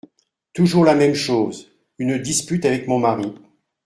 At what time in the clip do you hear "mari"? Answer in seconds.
2.97-3.35